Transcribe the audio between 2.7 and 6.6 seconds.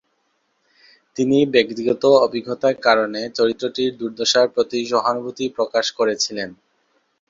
কারণে চরিত্রটির দুর্দশার প্রতি সহানুভূতি প্রকাশ করেছিলেন।